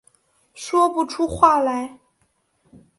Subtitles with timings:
[0.55, 1.99] 说不出话来